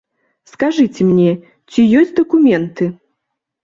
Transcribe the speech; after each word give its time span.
Скажыце 0.51 1.01
мне, 1.11 1.31
ці 1.71 1.87
ёсць 2.03 2.17
дакументы? 2.25 2.85